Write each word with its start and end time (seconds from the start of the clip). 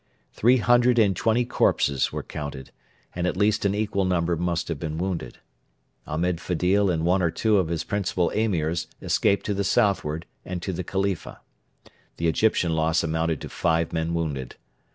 Three 0.33 0.57
hundred 0.57 0.97
and 0.97 1.15
twenty 1.15 1.45
corpses 1.45 2.11
were 2.11 2.23
counted, 2.23 2.71
and 3.13 3.27
at 3.27 3.37
least 3.37 3.65
an 3.65 3.75
equal 3.75 4.03
number 4.03 4.35
must 4.35 4.67
have 4.69 4.79
been 4.79 4.97
wounded. 4.97 5.37
Ahmed 6.07 6.41
Fedil 6.41 6.89
and 6.89 7.05
one 7.05 7.21
or 7.21 7.29
two 7.29 7.59
of 7.59 7.67
his 7.67 7.83
principal 7.83 8.31
Emirs 8.31 8.87
escaped 8.99 9.45
to 9.45 9.53
the 9.53 9.63
southward 9.63 10.25
and 10.43 10.59
to 10.63 10.73
the 10.73 10.83
Khalifa. 10.83 11.41
The 12.17 12.27
Egyptian 12.27 12.73
loss 12.73 13.03
amounted 13.03 13.39
to 13.41 13.49
five 13.49 13.93
men 13.93 14.15
wounded. 14.15 14.55